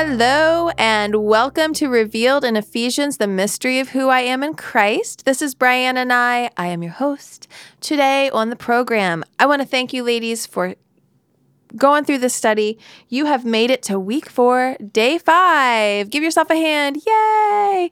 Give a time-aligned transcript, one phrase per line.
[0.00, 5.24] Hello, and welcome to Revealed in Ephesians, the mystery of who I am in Christ.
[5.24, 6.50] This is Brianna and I.
[6.56, 7.48] I am your host.
[7.80, 10.76] Today on the program, I want to thank you, ladies, for
[11.76, 12.78] going through this study.
[13.08, 16.10] You have made it to week four, day five.
[16.10, 17.02] Give yourself a hand.
[17.04, 17.90] Yay!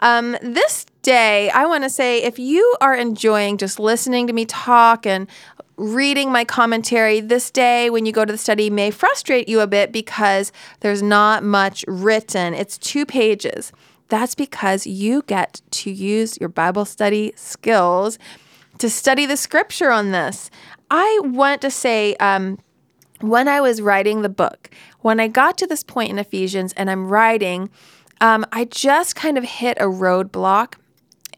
[0.00, 4.46] Um, this day, I want to say if you are enjoying just listening to me
[4.46, 5.28] talk and
[5.76, 9.66] reading my commentary this day when you go to the study may frustrate you a
[9.66, 12.54] bit because there's not much written.
[12.54, 13.72] It's two pages.
[14.08, 18.18] That's because you get to use your Bible study skills
[18.78, 20.50] to study the scripture on this.
[20.90, 22.58] I want to say, um,
[23.20, 24.70] when I was writing the book,
[25.00, 27.70] when I got to this point in Ephesians and I'm writing,
[28.20, 30.74] um, I just kind of hit a roadblock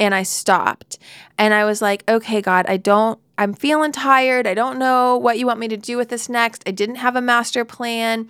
[0.01, 0.99] and I stopped.
[1.39, 4.47] And I was like, okay, God, I don't I'm feeling tired.
[4.47, 6.63] I don't know what you want me to do with this next.
[6.66, 8.29] I didn't have a master plan.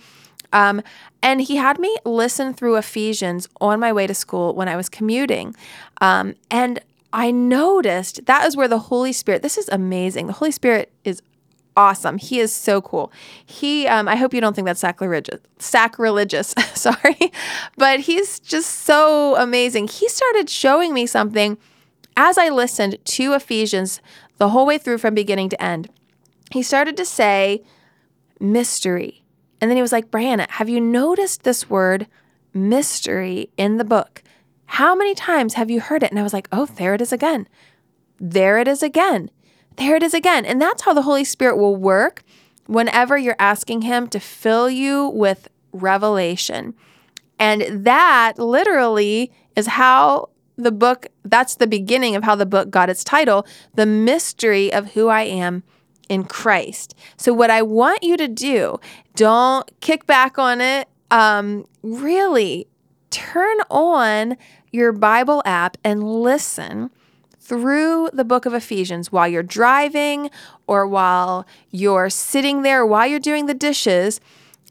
[0.52, 0.82] Um,
[1.22, 4.88] and he had me listen through Ephesians on my way to school when I was
[4.88, 5.54] commuting.
[6.00, 6.80] Um, and
[7.12, 10.26] I noticed that is where the Holy Spirit, this is amazing.
[10.26, 11.22] The Holy Spirit is
[11.76, 12.18] awesome.
[12.18, 13.12] He is so cool.
[13.44, 17.32] He, um, I hope you don't think that's sacrilegious, sacrilegious, sorry,
[17.76, 19.88] but he's just so amazing.
[19.88, 21.58] He started showing me something
[22.16, 24.00] as I listened to Ephesians
[24.38, 25.88] the whole way through from beginning to end,
[26.50, 27.62] he started to say
[28.40, 29.24] mystery.
[29.60, 32.06] And then he was like, Brianna, have you noticed this word
[32.52, 34.22] mystery in the book?
[34.66, 36.10] How many times have you heard it?
[36.10, 37.48] And I was like, oh, there it is again.
[38.18, 39.30] There it is again.
[39.76, 40.44] There it is again.
[40.44, 42.22] And that's how the Holy Spirit will work
[42.66, 46.74] whenever you're asking Him to fill you with revelation.
[47.38, 52.88] And that literally is how the book, that's the beginning of how the book got
[52.88, 55.62] its title, The Mystery of Who I Am
[56.08, 56.94] in Christ.
[57.16, 58.78] So, what I want you to do,
[59.14, 60.88] don't kick back on it.
[61.10, 62.66] Um, really
[63.10, 64.36] turn on
[64.72, 66.90] your Bible app and listen
[67.40, 70.30] through the book of Ephesians while you're driving
[70.66, 74.20] or while you're sitting there, while you're doing the dishes.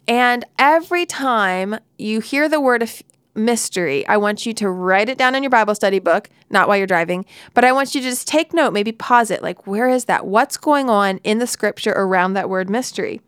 [0.07, 2.83] And every time you hear the word
[3.35, 4.07] mystery.
[4.07, 6.87] I want you to write it down in your Bible study book, not while you're
[6.87, 9.43] driving, but I want you to just take note, maybe pause it.
[9.43, 10.25] Like, where is that?
[10.25, 13.21] What's going on in the scripture around that word mystery?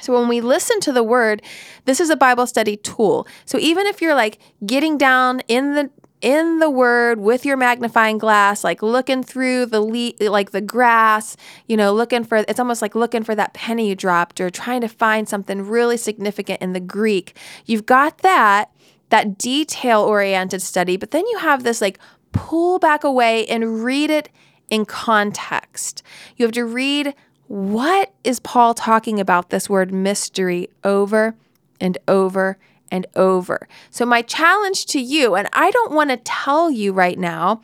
[0.00, 1.42] So when we listen to the word,
[1.84, 3.26] this is a Bible study tool.
[3.44, 5.90] So even if you're like getting down in the
[6.22, 11.36] in the word with your magnifying glass like looking through the le- like the grass
[11.66, 14.80] you know looking for it's almost like looking for that penny you dropped or trying
[14.80, 17.36] to find something really significant in the greek
[17.66, 18.70] you've got that
[19.12, 21.98] that detail oriented study, but then you have this like
[22.32, 24.30] pull back away and read it
[24.70, 26.02] in context.
[26.38, 27.14] You have to read
[27.46, 31.36] what is Paul talking about this word mystery over
[31.78, 32.56] and over
[32.90, 33.68] and over.
[33.90, 37.60] So, my challenge to you, and I don't want to tell you right now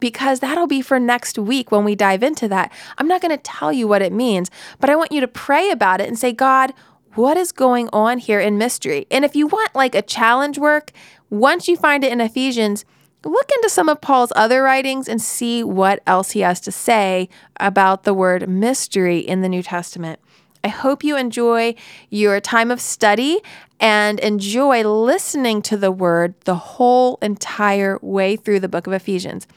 [0.00, 2.72] because that'll be for next week when we dive into that.
[2.98, 5.70] I'm not going to tell you what it means, but I want you to pray
[5.70, 6.72] about it and say, God,
[7.18, 9.04] what is going on here in mystery?
[9.10, 10.92] And if you want like a challenge work,
[11.30, 12.84] once you find it in Ephesians,
[13.24, 17.28] look into some of Paul's other writings and see what else he has to say
[17.58, 20.20] about the word mystery in the New Testament.
[20.62, 21.74] I hope you enjoy
[22.08, 23.40] your time of study
[23.80, 29.48] and enjoy listening to the word the whole entire way through the book of Ephesians.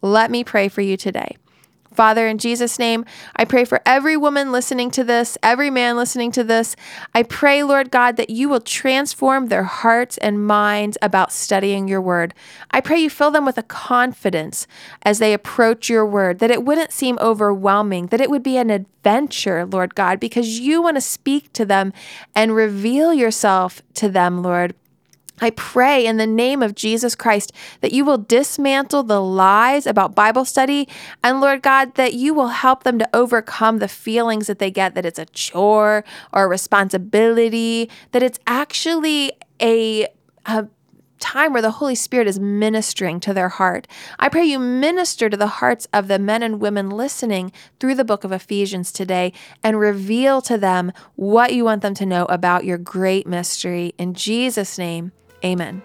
[0.00, 1.36] Let me pray for you today.
[1.92, 6.30] Father, in Jesus' name, I pray for every woman listening to this, every man listening
[6.32, 6.76] to this.
[7.14, 12.00] I pray, Lord God, that you will transform their hearts and minds about studying your
[12.00, 12.32] word.
[12.70, 14.68] I pray you fill them with a confidence
[15.02, 18.70] as they approach your word, that it wouldn't seem overwhelming, that it would be an
[18.70, 21.92] adventure, Lord God, because you want to speak to them
[22.34, 24.74] and reveal yourself to them, Lord.
[25.40, 30.14] I pray in the name of Jesus Christ that you will dismantle the lies about
[30.14, 30.88] Bible study.
[31.22, 34.94] And Lord God, that you will help them to overcome the feelings that they get
[34.94, 40.06] that it's a chore or a responsibility, that it's actually a,
[40.46, 40.68] a
[41.20, 43.86] time where the Holy Spirit is ministering to their heart.
[44.18, 48.04] I pray you minister to the hearts of the men and women listening through the
[48.04, 49.32] book of Ephesians today
[49.62, 53.94] and reveal to them what you want them to know about your great mystery.
[53.98, 55.12] In Jesus' name,
[55.44, 55.82] Amen.